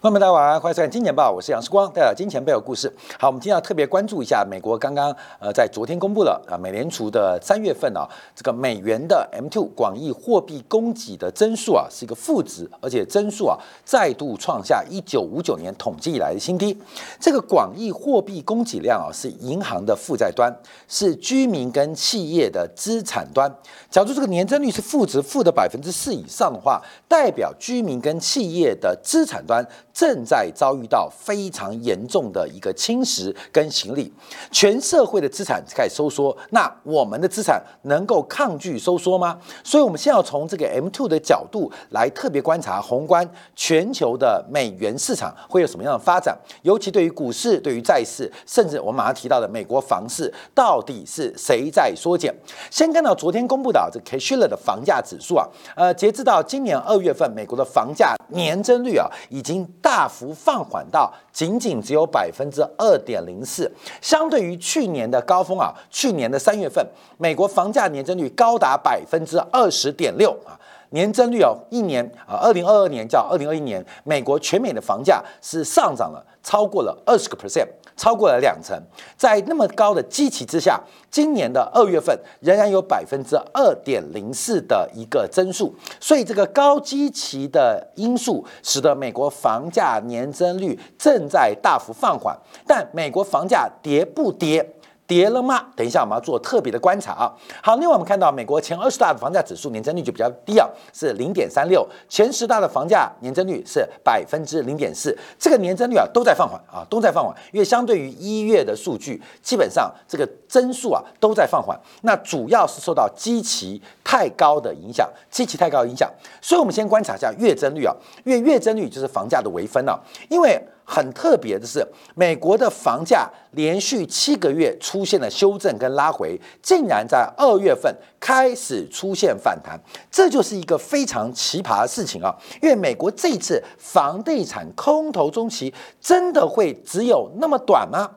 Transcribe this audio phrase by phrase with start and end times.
[0.00, 2.88] 朋友们，大家晚上欢迎收看《金钱报》，我是杨世光，带来金钱背后故事。
[3.18, 16.80] 好，我们今天要特别关注一下美国刚刚呃在昨天公布了啊，美联储的三月份啊这个美元的 M2 广义货币供给的增速啊是一个负值，而且增速啊再度创下一九五九年统计以来的新低。
[17.18, 20.56] 这个广义货币供给量啊是银行的负债端，
[20.86, 23.52] 是居民跟企业的资产端。
[23.90, 29.66] 假如这个年增率是负值，负的百分之四以上的话，代表居民跟企业的资产端。
[29.98, 34.12] 正在遭遇到非常严重的一个侵蚀跟行李，
[34.52, 39.36] 全社会的资产在收缩，那我们的资产能够抗拒收缩吗？
[39.64, 52.32] 所以，我们先要从这个 M two 的角度来特别观察宏观全球的美元市场会有什么样的发展，尤其对于股市、对于债市，甚至我们马上提到的美国房市，到底是谁在缩减？
[52.70, 55.44] 先看到昨天公布的这 Case-Shiller 的房价指数啊，
[55.74, 59.68] 呃，截至到今年二月份，美国的房价年增率啊，已经。
[59.88, 63.72] 大幅放缓到仅仅只有百分之二点零四，
[64.02, 66.86] 相对于去年的高峰啊，去年的三月份，
[67.16, 70.52] 美国房价年增率高达百分之二十点六啊，
[70.90, 77.66] 年增率哦，一年啊，二零二二年较二零二一年，美国全美的房价是上涨了超过了二十个 percent。
[77.98, 78.80] 超过了两成，
[79.16, 80.80] 在那么高的基期之下，
[81.10, 94.64] 今年的二月份仍然有百分之二点零四的一个增速，所以这个高基期的因素使得美国房价年增率正在大幅放缓，但美国房价跌不跌？
[95.08, 95.64] 跌了吗？
[95.74, 97.32] 等一下，我们要做特别的观察啊。
[97.62, 101.88] 好，另外我们看到美国前二十大的房价指数年增率就比较低啊，是零点三六。
[102.10, 107.34] 前十大的房价年增率是百分之零点四，这个年增率啊都在放缓啊，都在放缓。
[107.52, 111.80] 因为相对于一月的数据，基本上这个增速啊都在放缓。
[112.02, 116.12] 那主要是受到基期太高的影响，基期太高的影响。
[116.42, 119.98] 所以我们先观察一下月增率啊，因为月增率就是房价的微分啊，
[120.28, 120.62] 因为。
[120.90, 129.78] 很特别的是，美国的房价连续七个月出现了修正跟拉回，竟然在二月份开始出现反弹，
[130.10, 132.34] 这就是一个非常奇葩的事情啊！
[132.62, 138.10] 因为美国这次房地产空头中期真的会只有那么短吗？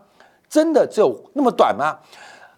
[0.50, 1.98] 真的只有那么短吗？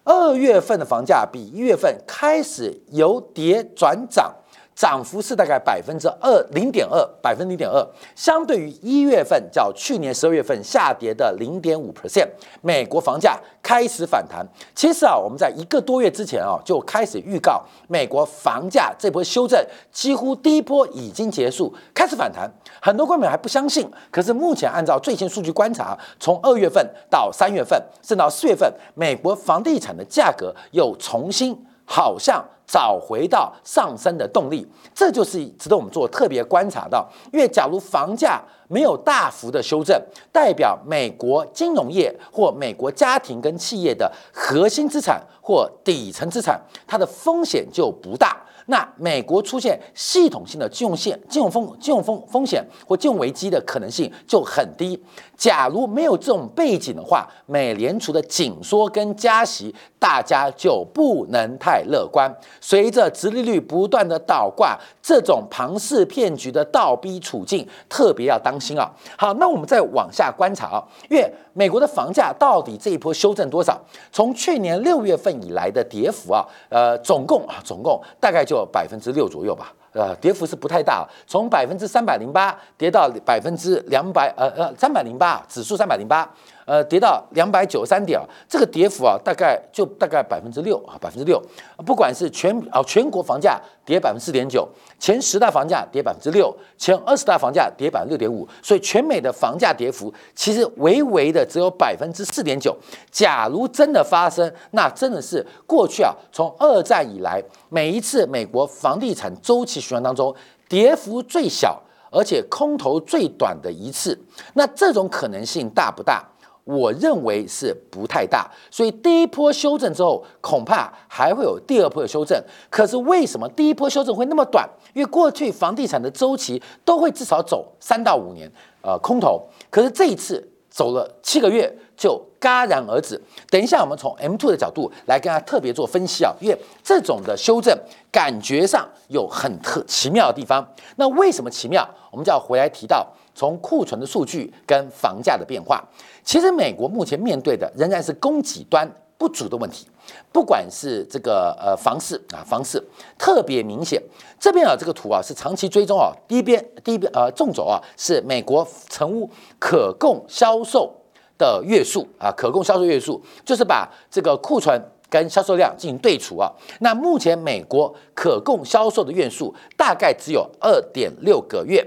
[0.04, 4.32] 二月份的房价比一月份开始由跌转涨。
[4.74, 7.86] 涨幅是大概百分之二零点二，百分之零点二，
[8.16, 12.28] 相对于一月份较去年十二月份下跌的零点五 percent，
[12.60, 14.44] 美国房价开始反弹。
[14.74, 22.50] 其实啊，我们在一个多月之前啊就开始预告，美国房价这波修正几乎第一波已经结束，开始反弹。
[22.80, 32.44] 很多观众还不相信，可是目前按照最新数据观察，从二月份到三月份，甚至到四月份，美国房地产的价格又重新好像。
[32.66, 37.06] 找回到上升的动力，这就是值得我们做特别观察到。
[37.30, 40.02] 因为假如房价没有大幅的修正，
[40.32, 48.42] 代表美国金融业或美国家庭跟企业的核心资产或底层资产，它的风险就不大。
[48.66, 54.98] 那美国出现系统性的金融线、金融风、金融风风险或金融危机的可能性就很低。
[55.36, 62.32] 假如没有这种背景的话，美联储的紧缩跟加息，大家就不能太乐观。
[62.60, 68.90] 随着殖利率不断的倒挂，这种庞氏骗局的倒逼处境，特别要当心啊。
[69.18, 73.80] 好，那我们再往下观察啊，因为美国的房价到底这一波修正多少？
[74.12, 79.72] 从去年六月份以来的跌幅啊，呃，总共啊，总共大概就百分之六左右吧。
[79.92, 86.28] 呃，跌幅是不太大，从百分之三百零八跌到百分之两百，呃呃，三百零八指数三百零八，
[86.64, 91.40] 呃，跌到两百九十三点，这个跌幅啊，大概就大概百分之六啊，百分之六。
[91.86, 102.76] 不管是全啊全国房价跌百分之四点九，前十大房价跌百分之六，前二十大房价跌百分之六点五，所以全美的房价跌幅其实微微的只有百分之四点九。
[103.12, 109.74] 假如真的发生，那真的是过去啊，从二战以来每一次美国房地产周期。
[109.84, 110.34] 循环当中，
[110.66, 111.78] 跌幅最小，
[112.10, 114.18] 而且空头最短的一次，
[114.54, 116.24] 那这种可能性大不大？
[116.64, 118.50] 我认为是不太大。
[118.70, 122.42] 所以第一波修正之后，恐怕还会有第二波的修正。
[122.68, 124.68] 可是为什么第一波修正会那么短？
[124.92, 128.50] 因为过去房地产的周期都会至少走三到五年，
[128.82, 129.46] 呃，空头。
[129.70, 131.72] 可是这一次走了七个月。
[131.96, 133.18] 就戛然而止。
[133.48, 137.72] 等一下，我们从 M two 的角度来跟大家特别做分析啊，因为这种的修正
[138.10, 140.66] 感觉上有很特奇妙的地方。
[140.96, 141.88] 那为什么奇妙？
[142.10, 145.82] 我们就要回来提到从库存的数据跟房价的变化。
[146.22, 149.86] 其实美国目前面对的仍然是供给端不足的问题，
[150.32, 152.82] 不管是这个呃房市啊，房市
[153.16, 154.02] 特别明显。
[154.40, 160.92] 这边啊，这个图啊是长期追踪啊，第一边第一边呃纵轴啊是美国成屋可供销售
[161.38, 164.78] 的月数啊，可供销售月数就是把这个库存
[165.08, 166.50] 跟销售量进行对除啊。
[166.80, 171.86] 那目前美国可供销售的月数大概只有二点六个月，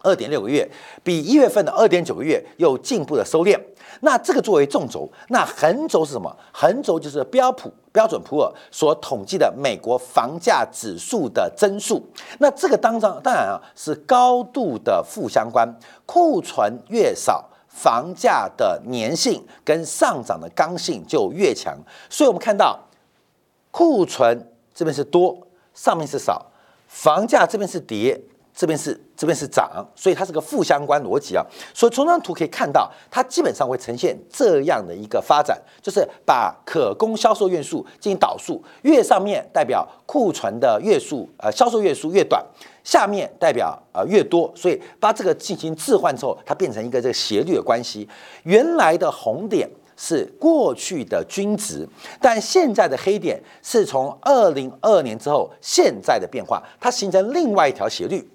[0.00, 0.68] 二点六个月，
[1.02, 3.58] 比一月份的二点九个月又进一步的收敛。
[4.00, 6.34] 那这个作为纵轴，那横轴是什么？
[6.52, 12.06] 横轴就是标普标准普尔所统计的美国房价指数的增速。
[12.38, 15.68] 那这个当中当然啊是高度的负相关，
[16.06, 21.76] 库存越少，房价的粘性跟上涨的刚性就越强。
[22.08, 22.78] 所以我们看到
[23.72, 25.36] 库存这边是多，
[25.74, 26.46] 上面是少，
[26.86, 28.20] 房价这边是跌。
[28.58, 31.46] 这边是这边是涨，所以它是个负相关逻辑啊。
[31.72, 42.44] 所以从这张图可以看到，它基本上会呈现这样的一个发展，就是把可供销售月数进行导数，越上面代表库存的月数，呃，销售月数越短，
[42.82, 48.08] 下面代表呃越多，所以把这个进行置换之后，它变成一个这个斜率的关系。
[48.42, 51.88] 原来的红点是过去的均值，
[52.20, 58.28] 但现在的黑点是从二零二年之后现在的变化，它形成另外一条斜率。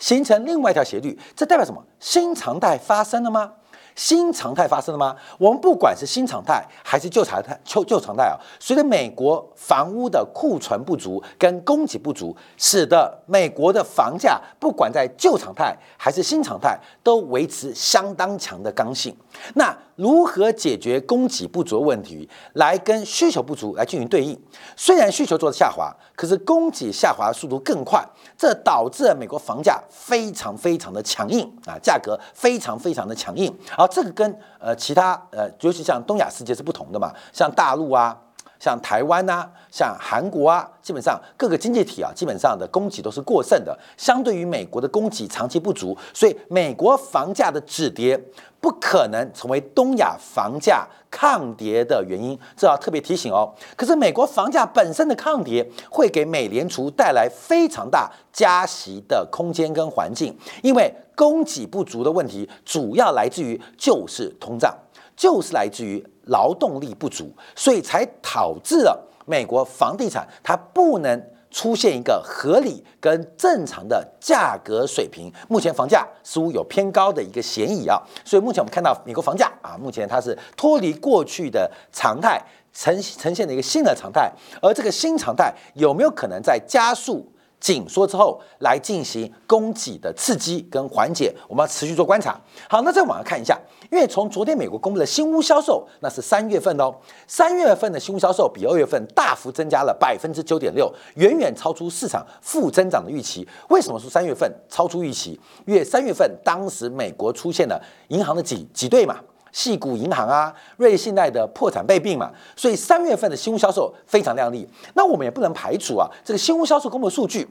[0.00, 1.80] 形成另外一条斜率，这代表什么？
[2.00, 3.52] 新常态发生了吗？
[3.96, 5.14] 新常态发生了吗？
[5.36, 19.14] 我们不管是新常态还是旧常态，旧旧常态啊，随着美国房屋的库存不足跟供给不足，使得美国的房价不管在旧常态还是新常态，都维持相当强的刚性。
[19.54, 24.34] 那如何解决供给不足问题，来跟需求不足来进行对应？
[24.74, 28.02] 虽然需求做的下滑，可是供给下滑速度更快，
[28.34, 33.54] 这导致了美国房价非常非常的强硬啊，价格非常非常的强硬。
[33.76, 38.18] 而这个跟呃其他呃，尤其像东亚世界是不同的嘛，像大陆啊。
[38.60, 43.76] 像台湾呐，像韩国啊，基本上各个经济体啊，基本上的供给都是过剩的。
[43.96, 48.22] 相对于美国的供给长期不足，所以美国房价的止跌
[48.60, 53.50] 不可能成为东亚房价抗跌的原因，这要特别提醒哦。
[53.74, 64.76] 可是美国房价本身的抗跌会给美联储带来非常大加息的空间跟环境，因为供给不足的问题主要来自于就是通胀，
[65.16, 66.06] 就是来自于。
[66.30, 75.32] 劳动力不足，所以才导致了美国房地产它不能出现一个合理跟正常的价格水平。
[75.48, 82.40] 目前房价似乎有偏高的一个嫌疑啊，所以目前我们看到美国房价啊，目前它是脱离过去的常态，
[82.72, 84.32] 呈呈现的一个新的常态。
[84.62, 87.26] 而这个新常态有没有可能在加速？
[87.60, 92.40] 紧缩之后来进行供给的刺激跟缓解，我们要持续做观察。
[92.68, 93.56] 好，那再往下看一下，
[93.92, 96.90] 因为从昨天美国公布的新屋销售，那是三月份哦，
[97.26, 103.46] 三月份的新屋销售比二月份大幅增加了百分之九点六，远远超出市场负增长的预期。
[103.68, 105.38] 为什么说三月份超出预期？
[105.66, 107.78] 因为三月份当时美国出现了
[108.08, 109.20] 银行的挤挤兑嘛，
[109.52, 114.68] 系股银行啊，瑞信贷的破产被并嘛，所以三月份的新屋销售非常亮丽。
[114.94, 117.48] 那我们也不能排除啊，这个新屋销售公布数据。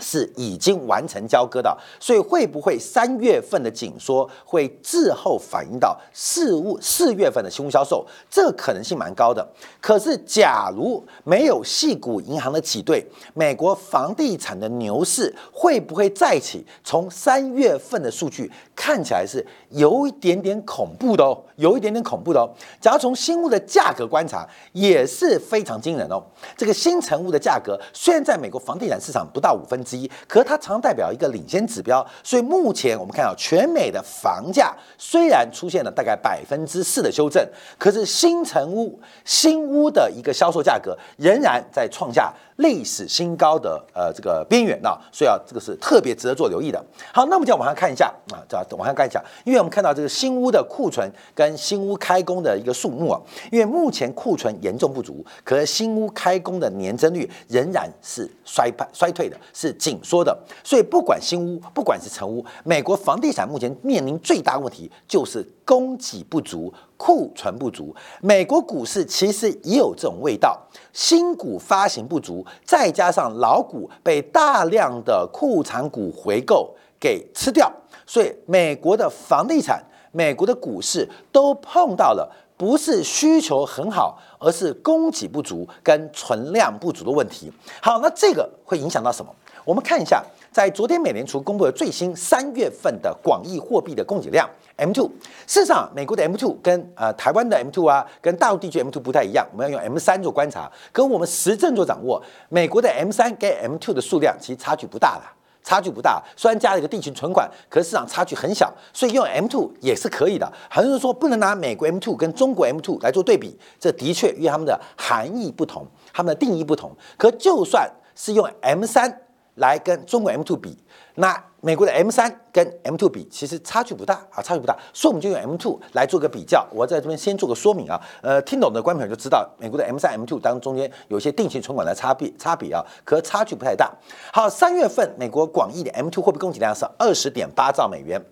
[0.00, 8.06] 是已经完成交割的，所以会不会三月份的紧缩会滞后反映到四五四月份的新屋销售？
[8.30, 9.46] 这可能性蛮高的。
[9.80, 13.04] 可是，假如没有细股银行的挤兑，
[13.34, 16.64] 美国房地产的牛市会不会再起？
[16.84, 22.46] 从三月份的数据看起来是有一点点恐怖的哦，有一点点恐怖的哦。
[22.80, 26.22] 假如从新屋的价格观察，也是非常惊人哦。
[26.56, 29.78] 这个新成屋的价格虽然在美国房地产市场不到五分。
[29.88, 37.42] 之一，可是它常代表一个领先指标，所以目前我们看到全美的房价虽然出现了大概百分之四的修正，
[37.78, 42.30] 可是新成屋新屋的一个销售价格仍然在创下。
[42.58, 46.84] 历史新高的呃这个边缘啊，所以啊这个是特别值得做留意的。
[47.12, 53.20] 好，那我们就往下看一下啊，这往下看一下，因为我们看到这个新屋的库存跟新屋开工的一个数目啊，
[53.52, 60.36] 因为目前库存严重不足，可是新屋开工的年增率仍然是衰败衰退的，是紧缩的。
[60.64, 66.74] 所以不管新屋，不管是成屋，美国房地产目前面临最大问题就是供给不足。
[66.98, 70.60] 库存不足，美国股市其实也有这种味道。
[70.92, 77.72] 新股发行不足，再加上老股被大量的库存股回购给吃掉，
[78.04, 82.28] 所以美国的房地产、美国的股市都碰到了
[82.58, 87.50] 不是需求很好，而是供给不足跟存量不足的问题。
[87.80, 89.34] 好，那这个会影响到什么？
[89.64, 95.08] 我们看一下，在昨天美联储公布的最新三月份的广义货币的供给量 M two。
[95.46, 99.46] 事实上，美国的 M two 跟呃台湾的 M two 啊，跟大陆地区 M two 不太一样。
[99.52, 102.22] 我们要用 M 三做观察，跟我们实证做掌握。
[102.48, 105.22] 美国的 M 三跟 M two 的数量其实差距不大的。
[105.68, 110.50] 差距不大，虽然加了一个定期存款，可是市场差距很小，所以用 M two 也是可以的。
[110.70, 116.90] 很多人说不能拿美国 M two 跟中国 M two 来做对比，这的确因为他们的含义不同，他们的定义不同。
[117.18, 119.20] 可就算是用 M 三
[119.58, 120.76] 来跟中国 M two 比，
[121.14, 121.44] 那。
[121.60, 126.64] 美国的 M 三跟 M two 比，其实差距不大啊，差距不大，所以我们就用 M two 来做个比较。
[126.70, 133.92] 我在这边先做个说明啊，呃，听懂的观众朋友就知道，美国的 M 三 M two 当中间有些定期存款的差别差别啊，可差距不太大。
[134.32, 138.24] 好，三月份美国广义的 M two 货币供给量是二十点八兆美元。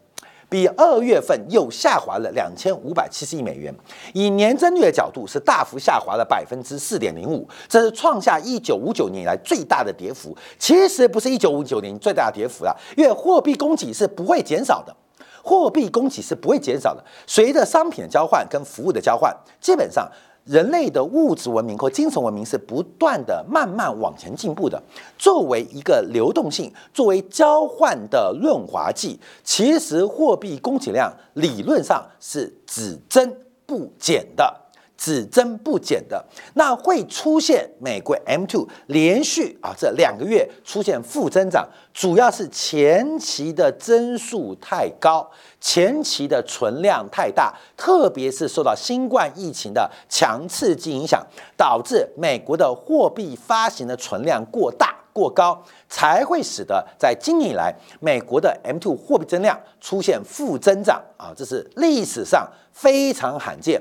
[0.48, 3.74] 比二月份又下滑了两千五百七十亿美元，
[4.14, 10.36] 以年增率的角度是大幅下滑了百分之四点零五，这是创下一九五九年以来最大的跌幅。
[10.58, 14.94] 其实不是一九五九年最大的跌幅了，因为货币供给是不会减少的，
[15.42, 20.10] 货币供给是不会减少的，随着商品的交换跟服务的交换，基本上。
[20.46, 24.80] 人类的物质文明和精神文明是不断的慢慢往前进步的。
[25.18, 33.30] 作为一个流动性，作为交换的润滑剂，其实货币供给量理论上是只增
[33.66, 34.62] 不减的。
[34.96, 36.24] 只增不减的，
[36.54, 51.24] 那会出现美国 M2 连续啊这两个月出现负增长，主要是前期的增速太高，前期的存量太大，特别是受到新冠疫情的强刺激影响，
[51.56, 63.80] 导致美国的货币发行的存量过大过高，才会使得在今年以来美国的 M2 货币增量出现负增长啊，这是历史上非常罕见。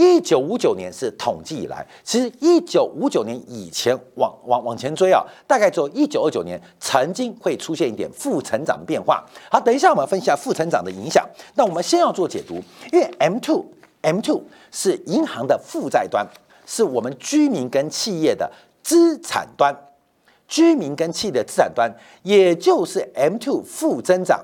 [0.00, 9.22] 一九五九年是统计以来，其实一九五九年以前往往往前追啊，大概只有一九二九年曾经会出现一点负成长的变化。
[9.50, 11.28] 好，等一下我们分析一下负成长的影响。
[11.54, 12.54] 那我们先要做解读，
[12.90, 13.62] 因为 M two
[14.00, 14.42] M two
[14.72, 16.26] 是银行的负债端，
[16.64, 18.50] 是我们居民跟企业的
[18.82, 19.76] 资产端，
[20.48, 24.42] 居民跟企业的资产端，也就是 M two 负增长，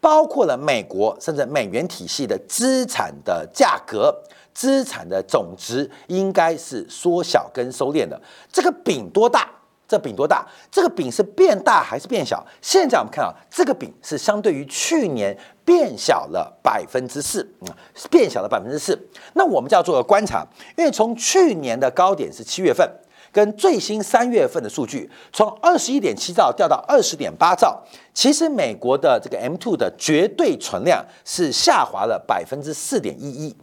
[0.00, 4.16] 包括了美国甚至美元体系的资产的价格。
[4.52, 8.20] 资产的总值应该是缩小跟收敛的。
[8.52, 9.48] 这个饼多大？
[9.88, 10.46] 这饼多大？
[10.70, 12.42] 这个饼是变大还是变小？
[12.62, 17.68] 现在我们看啊这个饼是相对于去年变小了百分之四，嗯，
[18.10, 18.98] 变小了百分之四。
[19.34, 20.46] 那我们就要做个观察，
[20.78, 22.90] 因为从去年的高点是七月份，
[23.30, 27.82] 跟最新三月份的数据，从二十一点七兆掉到二十点八兆，
[28.14, 33.54] 其实美国的这个 M two 的绝对存量是下滑了百分之四点一一。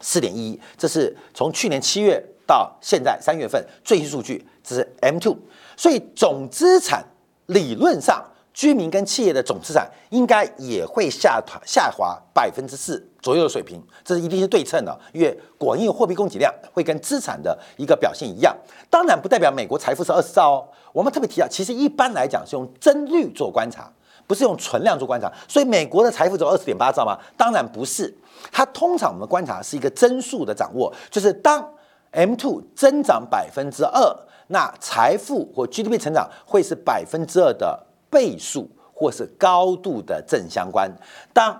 [0.00, 5.36] 四点一，这是从去年七月到现在三月份最新数据，这是 M two，
[5.76, 7.04] 所以总资产
[7.46, 8.24] 理论上，
[8.54, 18.56] 居民跟企业的总资产应该也会下下滑百分之四左右的水平，这是一定是对称的，因为广义货币供给量会跟资产的一个表现一样。
[18.88, 23.92] 当然不代表美国财富是二十兆哦，我们特别提到，其实一般来讲是用增率做观察，
[24.28, 27.18] 不是用存量做观察，所以美国的财富只有二十点八兆吗？
[27.36, 28.14] 当然不是。
[28.52, 31.68] 它通常我们观察是一个增速的掌握，就是当
[32.12, 34.16] M two 增长百分之二，
[34.48, 40.88] 那财富或 GDP 成长会是百分之二的倍数或是高度的正相关。
[41.32, 41.58] 当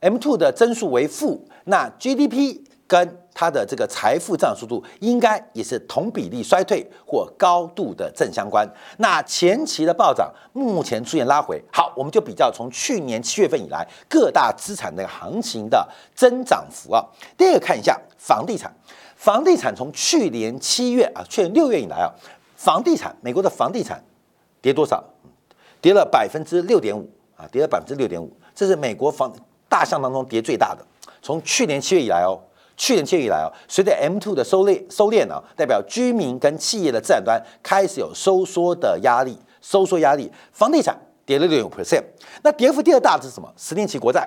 [0.00, 2.60] M two 的增速为负，那 GDP
[2.90, 8.68] 跟它的这个财富增长速度应该也是同比例衰退或高度的正相关。
[8.96, 17.06] 那前期的暴涨目前出现拉回，好，我们就比较从去年七月份以来各大资产的行情的增长幅啊。
[17.38, 18.74] 第二个看一下房地产，
[19.14, 22.10] 房地产从去年七月啊，去年六月以来啊，
[22.56, 24.02] 房地产美国的房地产
[24.60, 25.04] 跌多少？
[25.80, 29.32] 跌了百分之六点五啊，跌了百分之六点五，这是美国房
[29.68, 30.84] 大项当中跌最大的。
[31.22, 32.36] 从去年七月以来哦。
[32.80, 42.02] 去年七月以来啊，随着 M two 的收敛收敛啊，代表居民跟企业的资产端开始有收缩的压力，收缩压力，房地产跌了六五 percent。
[42.42, 43.52] 那跌幅第二大的是什么？
[43.54, 44.26] 十年期国债，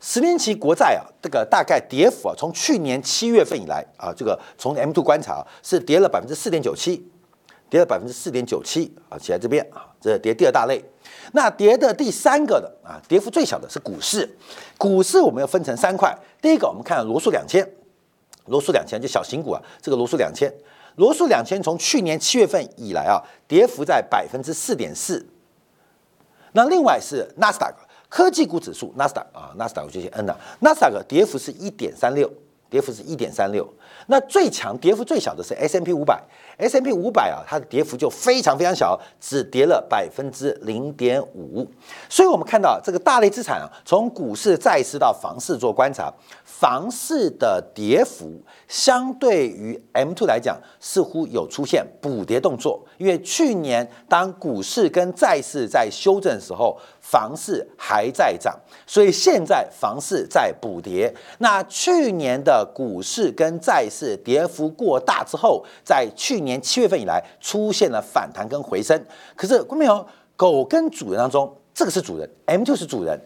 [0.00, 7.08] 十年期国债啊，这个大概跌幅啊，从去年七月份以来啊，这个从 M two 观察是跌了百分之四点九七，
[7.68, 10.84] 跌了百分之四点九七啊，写在这边啊，这跌第二大类。
[11.32, 14.28] 那跌的第三个的啊，跌幅最小的是股市，
[14.76, 16.16] 股市我们要分成三块。
[16.40, 17.68] 第一个，我们看罗素两千，
[18.46, 20.52] 罗素两千就小型股啊，这个罗素两千，
[20.96, 25.24] 罗素两千从去年七月份以来啊，跌幅在百分之四点四。
[26.52, 27.76] 那另外是纳斯达克
[28.08, 32.28] 科技股指数，纳斯达啊，纳斯达克这些 N 啊，纳斯达克跌幅是一点三六，
[32.70, 33.68] 跌幅是一点三六。
[34.06, 36.22] 那最强跌幅最小的是 S M P 五百
[36.56, 41.66] ，S M P 五百啊，它的跌幅就非常非常小，只跌了百分之零点五。
[42.08, 46.12] 所以，我们看到这个大类资产啊，从股市、债市到房市做观察，
[46.44, 52.84] 房市的跌幅相对于 M two 来讲，似乎有出现补跌动作。
[52.98, 61.12] 因为去年当股市跟债市在修正的时候，房市还在涨，所以现在房市在补跌。
[61.38, 64.16] 那去年的股市跟债市。
[64.22, 69.02] 跌幅过大之后，在去年七月份以来出现了反弹跟回升。
[69.34, 73.18] 可是，观众朋友，狗跟主人当中，这个是主人，M 就是主人，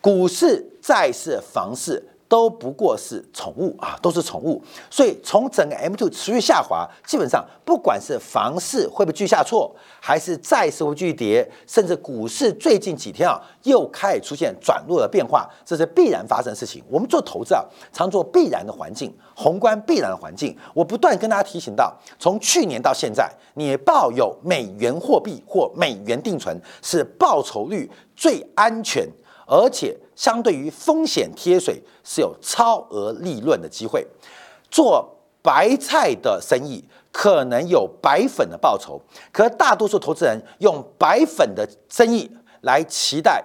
[0.00, 2.02] 股市、债市、房市。
[2.28, 4.62] 都不过是宠物啊，都是宠物。
[4.90, 16.82] 所以从整个 M2 持续下滑，基本上不管是房市会不会继续下挫，还是债市会继续跌，甚至股市最近几天啊又开始出现转弱的变化，这是必然发生的事情。
[16.88, 20.56] 我们做投资啊，常做必然的环境，宏观必然的环境。
[20.74, 29.08] 我不断跟大家提醒到，从去年到现在，你抱有美元货币或美元定存是报酬率最安全。
[29.48, 34.04] 而且相对于风险贴水是有超额利润的机会，
[34.68, 35.08] 做
[35.42, 36.82] 白菜的生意
[37.12, 42.28] 可能有白粉的报酬，可大多数投资人用白粉的生意
[42.62, 43.40] 来期待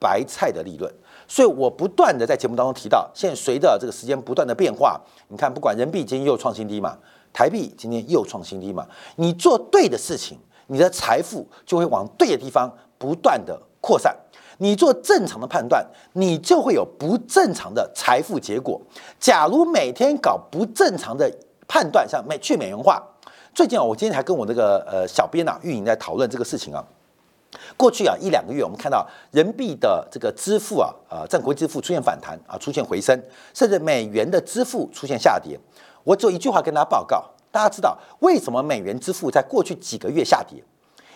[0.00, 0.92] 白菜的利润。
[1.28, 6.98] 所以我不断的在节目当中提到，现在随着这个时间不断的变化，你看不管人民币今天又创新低嘛，
[7.32, 14.14] 台币今天又创新低嘛，你做对的事情，你的财富就会往对的地方不断的扩散。
[14.58, 18.80] 你做正常的判断，你就会有不正常的财富结果。
[19.18, 21.30] 假如每天搞不正常的
[21.66, 23.02] 判断，像美去美元化，
[23.54, 26.84] 最近啊，我今天还跟我那个呃小编呐运营在讨论这个事情啊。
[27.76, 33.20] 过去啊一两个月，我们看到人民币的这个支付啊呃占国际支付出现反弹啊，出现回升，
[33.52, 35.58] 甚至美元的支付出现下跌。
[36.02, 40.62] 我就一句话跟大家报告，大家知道为什么美元支付在过去几个月下跌？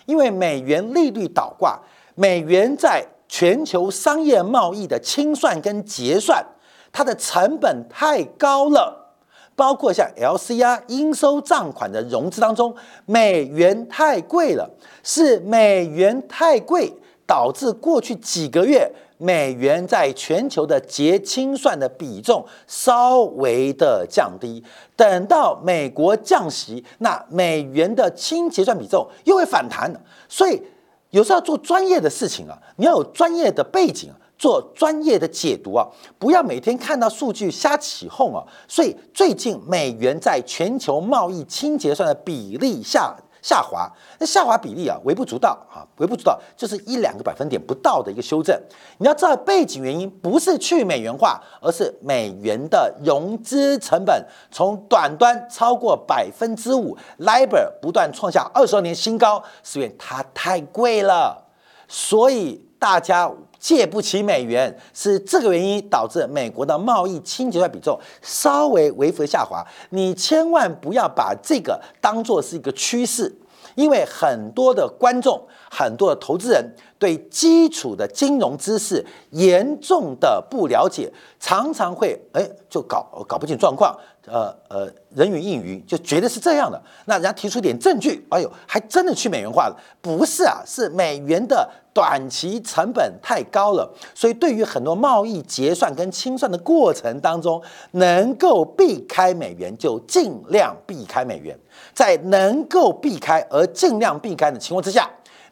[0.06, 1.78] 因为美元利率倒挂，
[2.14, 6.44] 美元在全球商业贸易的清算跟结算，
[6.90, 9.12] 它的成本太高了，
[9.54, 14.70] 包括像 LCR 应收账款的融资当中，美元太贵了，
[15.02, 16.94] 是美元太贵
[17.26, 24.64] 导致过去几个月美元在全球的结清算的比重稍微的降低，
[24.96, 29.92] 等到美国降息，那美元的清结算比重又会反弹，
[30.28, 30.62] 所以。
[31.10, 35.86] 有时候要做专业的事情啊，你要有专业的背景，做专业的解读啊，
[36.18, 38.44] 不要每天看到数据瞎起哄啊。
[38.66, 43.16] 所以最近美元在全球贸易清结算的比例下。
[43.42, 48.58] 下滑，那下滑比例啊，微不足道啊，微不足道，就是一两个百分点不到的一个修正。
[48.98, 61.46] 你要知道背景原因，不是去美元化，而是美元的融资成本从短端超过百分之五，LIBOR 不断创下二十二年新高，是因为它太贵了，
[61.86, 69.64] 所以大家借不起美元，是这个原因导致美国的贸易清结算比重稍微微幅下滑。
[69.90, 73.34] 你千万不要把这个当做是一个趋势。
[73.74, 86.80] 因为很多的观众、很多的投资人对基础的金融知识严重的不了解，常常会哎就搞搞不清状况，呃呃人云亦云，就觉得是这样的。
[87.06, 89.76] 那人家提出点证据，哎呦，还真的去美元化了？
[90.00, 101.56] 不是啊，是美元的短期成本太高了，所以对于很多贸易结算跟清算的过程当中，能够避开美元就尽量避开美元。
[101.94, 105.08] 在能够避开而尽量避开的情况之下，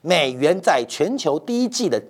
[0.07, 2.01] 美元在全球第一季的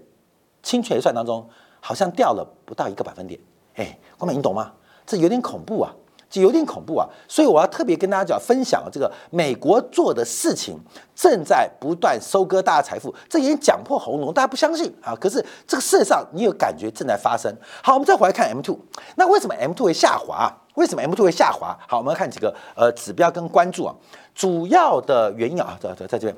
[0.63, 1.49] 清结算当中，
[1.81, 3.41] 好像掉了不到一个百分点。
[3.77, 4.71] 哎，光美，你懂吗？
[5.07, 5.91] 这有点恐怖啊，
[6.29, 7.09] 就有点恐怖啊。
[7.27, 10.79] 所以我要特别跟大家讲，分享这个美国做的事情
[11.15, 13.15] 正在不断收割大家财富。
[13.31, 15.17] 这已经讲破喉咙，大家不相信啊。
[15.19, 17.51] 可是这个事实上，你有感觉正在发生。
[17.83, 18.79] 好，我们再回来看 M two，
[19.15, 20.55] 那为什么 M two 会下滑？
[20.75, 21.75] 为什么 M two 会下滑？
[21.89, 23.95] 好，我们要看几个呃指标跟关注啊。
[24.35, 26.37] 主要的原因啊，在在在这边，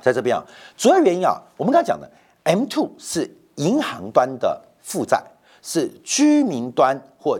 [0.00, 0.42] 在这边啊，
[0.76, 2.10] 主要原因啊，我们刚才讲的
[2.44, 5.22] M two 是银行端的负债，
[5.62, 7.38] 是居民端或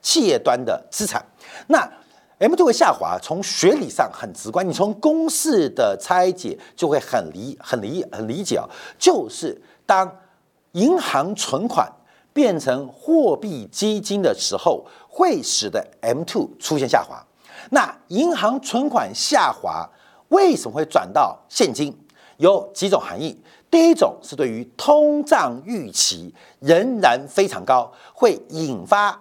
[0.00, 1.24] 企业端的资产。
[1.68, 1.90] 那
[2.38, 10.10] M two 会下滑，从学理上很直观，你从公式的拆解就会很理很理很理解啊，就是当
[10.72, 11.90] 银行存款
[12.32, 14.84] 变成货币基金的时候。
[15.14, 17.22] 会使得 M two 出现下滑。
[17.68, 19.86] 那银行存款下滑
[20.28, 21.94] 为什么会转到现金？
[22.38, 23.40] 有几种含义。
[23.70, 29.18] 第一种是对于通胀预期仍然非常高，会引发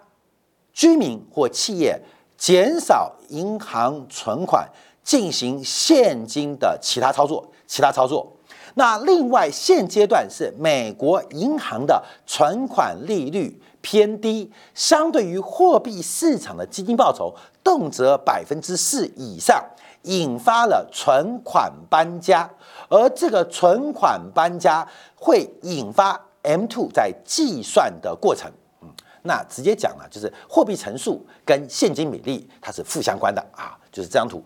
[0.74, 2.00] 居民或企业
[2.38, 4.70] 减少银行存款，
[5.04, 7.48] 进行现金的其他操作。
[7.66, 8.30] 其他操作。
[8.74, 19.64] 那另外，现阶段是美国银行的存款利率偏低，相对于货币市场的基金报酬，动辄百分之四以上，
[20.02, 22.50] 引发了存款搬家。
[22.92, 28.52] 而这个存款搬家会引发 M two 在计算的过程。
[28.82, 28.90] 嗯，
[29.24, 34.44] 那直接讲了，就是货币乘数跟现金比例它是负相关的啊，就是这张图。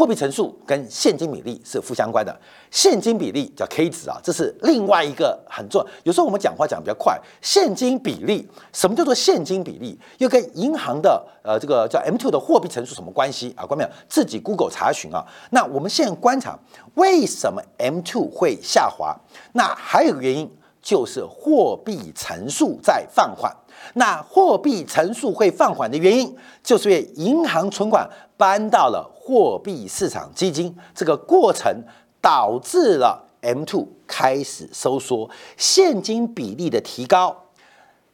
[0.00, 2.34] 货币乘数跟现金比例是负相关的，
[2.70, 5.86] 现金比例叫 K 值啊，这是另外一个很重要。
[6.04, 10.00] 有时候我们讲话讲比较快，现金比例什么叫做现金比例？
[10.16, 13.66] 又跟银行的呃这个叫 M2 的货币乘数什么关系啊？
[13.66, 13.90] 关没有？
[14.08, 15.22] 自己 Google 查询啊。
[15.50, 16.58] 那我们现在观察
[16.94, 19.14] 为什么 M2 会下滑？
[19.52, 20.50] 那还有个原因
[20.82, 23.54] 就是货币乘数在放缓。
[23.94, 31.82] 那货币乘数会放缓的原因，就是因为银行存款搬到了货币市场基金，这个过程
[32.20, 37.36] 导致了 M2 开始收缩，现金比例的提高，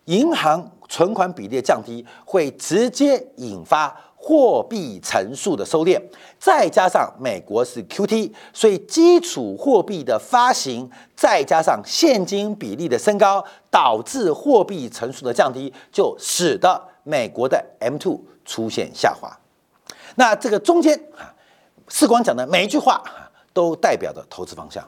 [0.05, 4.06] 银行存款比例的降低，会直接引发。
[4.29, 6.03] 货币乘数的收敛，
[6.37, 19.31] 再加上美国是 QT，所以基础货币的发行，再加上现金比例的升高，导致货币乘数的降低，就使得美国的 M2 出现下滑。
[20.17, 21.31] 那这个中间啊，
[21.87, 23.01] 世光讲的每一句话
[23.53, 24.85] 都代表着投资方向。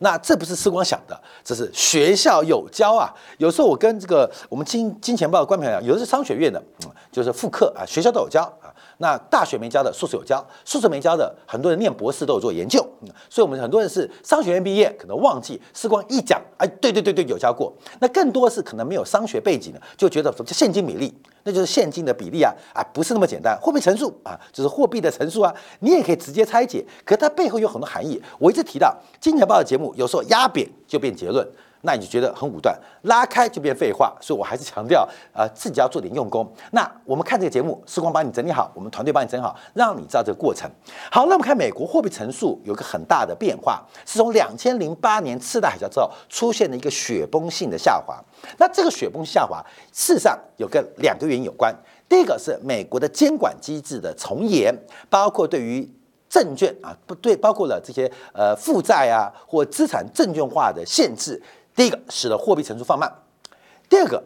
[0.00, 3.10] 那这不是世光想的，这是学校有教啊。
[3.38, 6.62] 有时候我跟这个我们金金钱豹的观众讲，有的是商学院的，
[7.10, 8.52] 就是复课啊，学校都有教。
[8.98, 12.80] 那大学没教的，硕士有教；硕士没教的，很多人念博士都有做研究。
[13.28, 17.72] 所以，我们很多人是商学院毕业，可能忘记时光一讲，哎，对对对对，有教过。
[18.00, 23.58] 那更多是可能没有商学背景的，就觉得什么叫现金比例，那就是现金的比例啊，啊，不是那么简单。
[23.60, 28.22] 货币乘数啊，就是货币的乘数啊，你也可以直接拆解，可它背后有很多含义。
[28.38, 31.46] 我一直提到金钱豹的节目，有时候压扁就变结论。
[31.82, 36.50] 那你就觉得很武断，拉开就变废话，所以我还是强调，呃，自己要做点用功。
[36.70, 40.70] 那我们看这个节目，时光帮你整理好，我们团队帮你整理好，让你知道这个过程。
[41.10, 48.22] 好，那我们看美国货币乘数有个很大的变化，是从两千零八年次贷海啸之后出现的一个雪崩性的下滑。
[48.58, 49.60] 那这个雪崩下滑，
[49.92, 51.74] 事实上有个两个原因有关。
[52.08, 54.72] 第一个是美国的监管机制的从严，
[55.10, 55.90] 包括对于
[56.28, 61.42] 证券啊，不对，包括了这些呃负债啊或资产证券化的限制。
[61.74, 63.10] 第一个使得货币乘数放慢，
[63.88, 64.22] 第二个，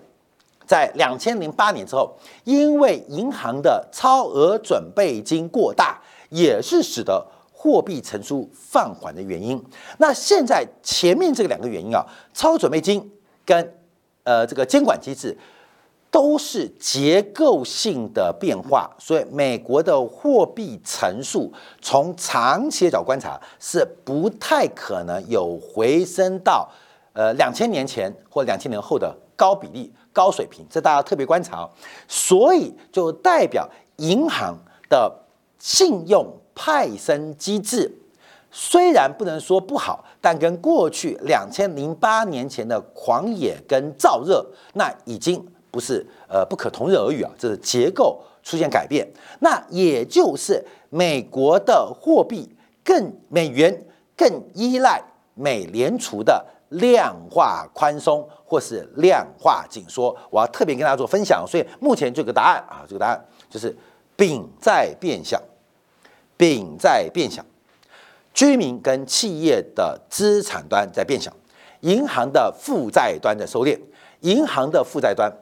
[0.67, 9.65] 在两千零八年之后，因为银行的超额准备金过大，也是使得货币乘数放缓的原因。
[9.99, 12.05] 那现在前面这两个原因啊，
[12.35, 13.13] 超准备金
[13.45, 13.75] 跟
[14.25, 15.39] 呃这个监管机制
[16.11, 26.69] 都是结构性的变化，所以美国的货币乘数从长期的角观察是不太可能有回升到。
[27.17, 31.67] 呃，两千年前或两千年后的高比例、高水平，这大家特别观察。
[32.07, 34.55] 所以就代表银行
[34.91, 35.11] 的
[35.59, 37.91] 信用派生机制
[38.51, 47.31] 虽然不能说不好，但跟过去两千零八年前的狂野跟燥热，那已经不是呃不可同日而语啊。
[47.39, 49.07] 这是结构出现改变，
[49.41, 55.03] 那也就是美国的货币更美元更依赖
[55.35, 56.45] 美联储的。
[56.71, 61.45] 量化宽松或是量化紧缩，我要特别跟大家做分享。
[61.47, 63.75] 所以目前这个答案啊，这个答案就是
[64.17, 65.41] 丙在变小，
[66.37, 67.45] 丙在变小，
[68.35, 71.33] 居民跟企业的资产端在变小，
[71.81, 73.79] 银行的负债端在收敛，
[74.21, 75.33] 银行的负债端，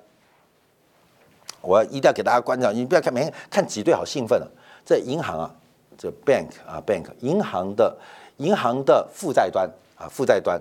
[1.63, 4.51] 我一定要给大家关照，你不要看每天看几对好兴奋了。
[4.85, 5.51] 这银行啊，
[5.97, 7.97] 这 bank 啊 bank，银行的
[8.37, 10.61] 银行的负债端啊负债端。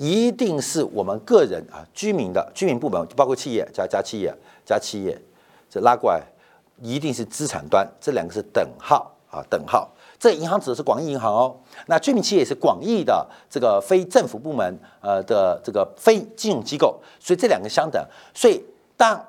[0.00, 4.34] 一定是我们个人啊，居民的居民部门，包括企业加加企业
[4.64, 5.20] 加企业，
[5.68, 6.22] 这拉过来
[6.80, 9.90] 一定是资产端，这两个是等号啊，等号。
[10.18, 11.54] 这银行指的是广义银行哦，
[11.86, 18.02] 那居民企业是广义的这个非政府部门呃的这个非金融机构，所以这两个相等。
[18.32, 18.64] 所以
[18.96, 19.22] 当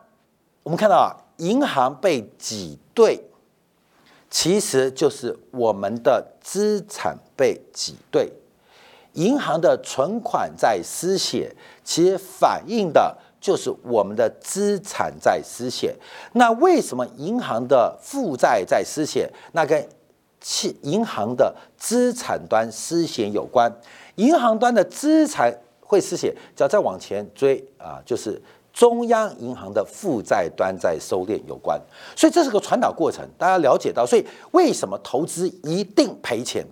[0.63, 3.21] 我们看到啊，银行被挤兑，
[4.29, 8.31] 其实就是我们的资产被挤兑。
[9.13, 15.95] 银行的存款在失血，其实反映的就是我们的资产在失血。
[16.33, 19.29] 那为什么银行的负债在失血？
[19.53, 19.87] 那跟
[20.39, 23.71] 企银行的资产端失血有关。
[24.15, 31.79] 银行端的资产会失血，只要再往前追啊，就是中央银行的负债端在收敛有关。
[32.15, 36.65] 所以这是个传导过程，大家了解到，所以为什么投资一定赔钱？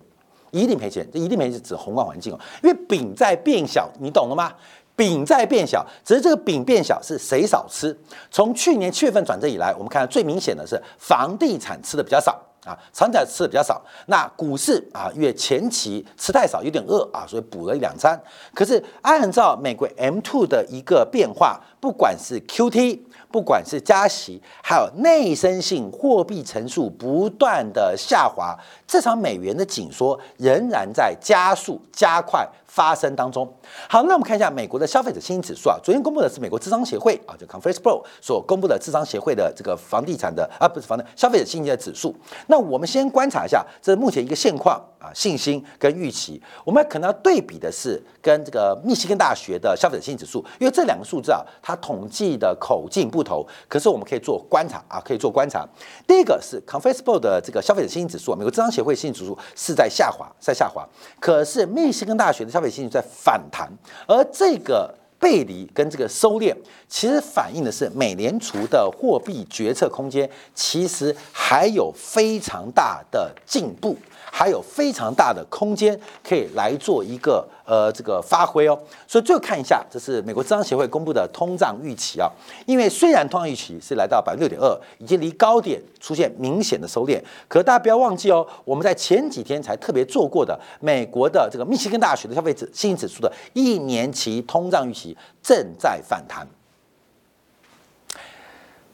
[0.50, 4.52] 一定赔钱，这一定赔钱指宏观环境哦，因为饼在变小，你懂了吗？
[4.96, 7.96] 饼在变小，只是这个饼变小是谁少吃？
[8.30, 13.80] 从去年七月份转正以来，我们看到最明显的是房地产吃的比较少啊，房产吃的比较少。
[14.08, 18.20] 那股市啊，因为前期吃太少，有点饿啊，所以补了一两餐。
[18.54, 28.54] 可是按照美国 M two 的一个变化，不管是 Q T，不管是加息，还有内生性货币乘数不断的下滑，
[28.90, 32.44] 这场美元的紧缩仍然在加速加快。
[32.70, 33.52] 发生当中，
[33.88, 42.14] 好，那我们看一下美国的消费者信心指数啊，昨天公布的是美国智商协会啊，就 Conference Pro 所公布的智商协会的这个房地产的啊，不是房的消费者信心的指数。
[42.46, 55.66] 那我们先观察一下，这目前一个现况啊，信心跟预期，我们可能要对比的是跟这个密西根大学的消费者信心指数，因为这两个数字啊，它统计的口径不同，可是我们可以做观察啊，可以做观察。
[56.06, 60.86] 第一个是 Conference Pro 的这个消费者信心指数，美国智商协会信指数是在下滑，在下滑，
[61.18, 63.70] 可是密西根大学的消费信心在反弹，
[64.06, 66.54] 而这个背离跟这个收敛，
[66.88, 73.96] 其实反映的是美联储的货币决策空间其实还有非常大的进步。
[74.32, 82.30] 还有非常大的空间可以来做一个呃这个发挥哦，所以最后看一下，这是美国智商协会公布的通胀预期啊。
[82.64, 96.46] 因为虽然通胀预期是来到百分之六点二，已经离高点出现明显的收敛，可大家不要忘记哦，我们在前几天才特别做过的美国的这个密歇根大学的消费者信心指数的一年期通胀预期正在反弹。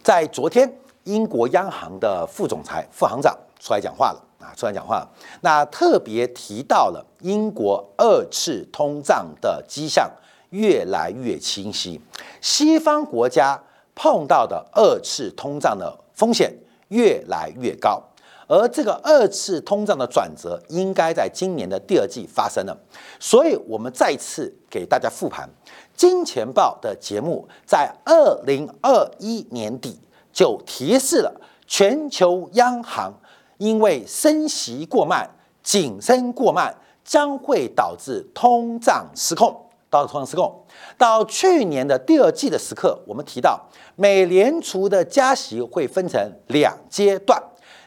[0.03, 0.73] 在昨天，
[1.05, 4.26] 英国央行的副总裁、副行长出来讲话了。
[4.47, 5.09] 啊，出来讲话，
[5.41, 10.09] 那特别提到了英国二次通胀的迹象
[10.51, 12.01] 越来越清晰，
[12.41, 13.61] 西方国家
[13.97, 16.55] 碰到的二次通胀的风险
[16.89, 18.01] 越来越高，
[18.47, 22.79] 而这个二次通胀的转折应该在今年的第二季发生了，
[23.19, 25.49] 所以我们再次给大家复盘，
[25.97, 29.99] 金钱豹的节目在二零二一年底
[30.33, 33.13] 就提示了全球央行。
[33.59, 35.29] 因为升息过慢、
[35.63, 39.63] 紧升过慢，将会导致通胀失控。
[39.89, 40.65] 导致通胀失控。
[40.99, 43.59] 到去年的第二季的时刻，我们提到
[43.95, 47.41] 美联储的加息会分成两阶段。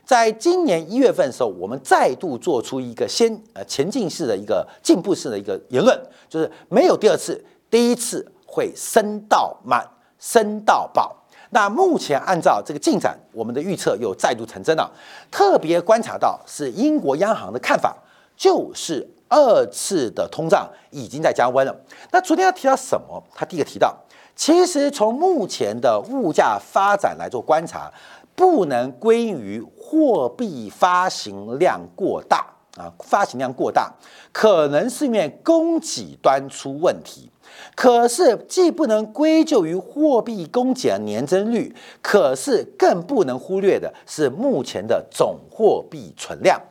[0.06, 9.86] 在今年一月份的时候，我们再度做出一个先呃前进式的一个进步式的一个言论，就是没有第二次，第一次会升到满、
[10.18, 11.16] 升到爆。
[11.52, 14.92] 那目前按照这个进展，我们的预测又再度成真了。
[15.32, 17.96] 特别观察到是英国央行的看法，
[18.38, 21.76] 就是二次的通胀已经在降温了。
[22.12, 23.24] 那昨天他提到什么？
[23.34, 23.96] 他第一个提到，
[24.36, 27.92] 其实从目前的物价发展来做观察，
[28.36, 32.46] 不能归于货币发行量过大
[32.80, 33.94] 啊，发行量过大，
[34.32, 37.30] 可能是因为供给端出问题。
[37.76, 46.62] 可是，既不能归咎于货币供给的年增率，可是更不能忽略的是目前的总货币存量，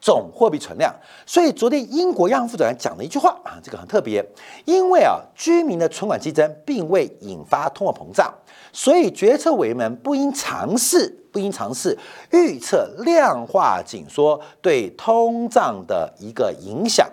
[0.00, 0.94] 总货币存量。
[1.26, 4.24] 所以，昨天英国央行副总裁讲了一句话啊，这个很特别，
[4.64, 8.32] 因为啊，居民的存款激增并未引发通货膨胀，
[8.72, 11.96] 所以决策委员们不应尝试，不应尝试
[12.32, 17.08] 预测量化紧缩对通胀的一个影响，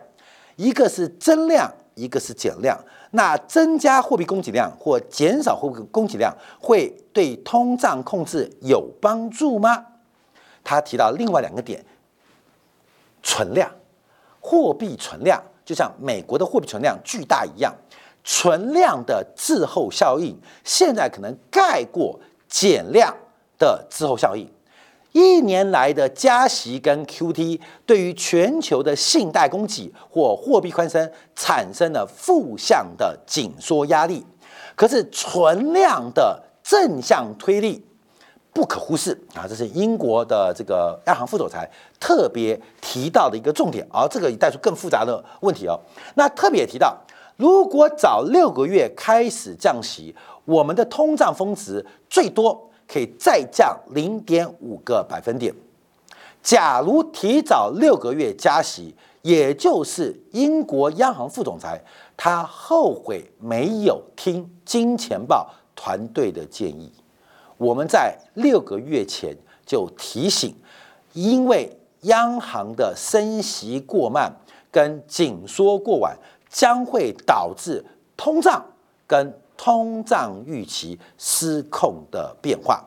[0.56, 2.78] 一个是增量，一个是减量。
[3.12, 9.86] 那增加货币供给量或减少货币供给量会对通胀控制有帮助吗？
[10.64, 11.86] 他提到另外两个点：
[13.24, 13.72] 存量、
[14.42, 17.74] 货币存量，就像美国的货币存量巨大一样，
[18.26, 23.16] 存量的滞后效应现在可能盖过减量
[23.58, 24.50] 的滞后效应。
[25.14, 34.26] 一年来的加息跟 QT 对于全球的信贷供给或货币宽松产生了负向的紧缩压力，
[34.76, 37.86] 可是存量的正向推力
[38.52, 39.48] 不可忽视啊！
[39.48, 45.80] 这是英国的这个央行副总裁特别提到的一个重点，而这个也带出更复杂的问题哦。
[46.16, 46.98] 那特别提到，
[47.38, 52.70] 如果早六个月开始降息，我们的通胀峰值最多。
[52.88, 55.52] 可以再降零点五个百分点。
[56.44, 58.94] 假如提早六个月加息，
[59.24, 61.82] 也就是英国央行副总裁
[62.16, 66.92] 他后悔没有听金钱豹团队的建议。
[67.58, 70.54] 我们在六个月前就提醒，
[71.14, 74.32] 因为央行的升息过慢
[74.70, 76.16] 跟紧缩过晚，
[76.50, 77.84] 将会导致
[78.16, 78.64] 通胀
[79.08, 82.84] 跟通胀预期失控的变化。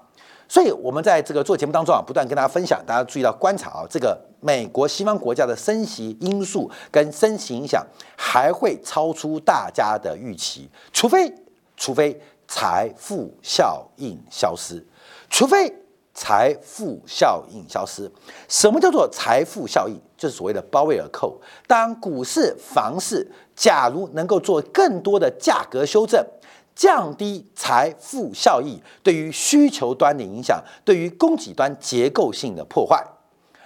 [0.50, 11.30] 所以，我们在这个做节目当中啊，不断跟大家分享，大家注意到观察啊，这个美国西方国家的升息因素跟升息影响还会超出大家的预期，除非
[11.76, 14.82] 除非财富效应消失，
[15.28, 15.70] 除非
[16.18, 18.10] 财富效应消失。
[18.48, 19.94] 什么叫做财富效应？
[20.16, 21.40] 就是所谓的包围而扣。
[21.68, 26.26] 当股市、房市假如能够做更多的价格修正。
[26.74, 33.04] 降低财富效益对于需求端的影响，对于供给端结构性的破坏，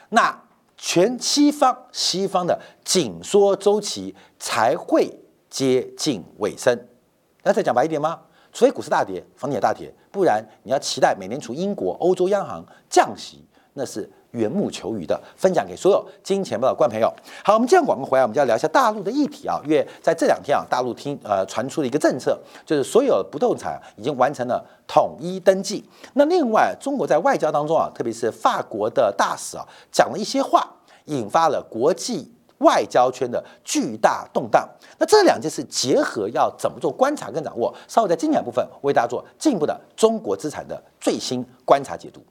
[0.08, 0.42] 那
[0.78, 5.10] 全西方西方的紧缩周期才会
[5.50, 6.88] 接近尾声。
[7.42, 8.18] 那再讲白一点吗？
[8.52, 14.10] 除非股市大跌，房地产大跌，不然你要期待美联储、英国、欧洲央行降息，那是。
[14.32, 17.06] 缘木求鱼的分享给所有金钱豹的观朋友。
[17.44, 19.60] 好，我们接完广告回来，我们就要聊一下大陆的议题啊。
[19.64, 25.84] 因为在这两天啊，大陆听呃传出了一个政策，就是所有不动产已经完成了统一登记。
[26.14, 30.66] 那另外，中国在外交当中啊，特别是法国的大使啊，讲了一些话，
[31.04, 32.32] 引发了国际
[32.62, 34.68] 外交圈的巨大动荡。
[34.98, 37.74] 那这两件事结合，要怎么做观察跟掌握？
[37.86, 42.22] 稍后在精简部分为大家做进一步的中国资产的最新观察解读。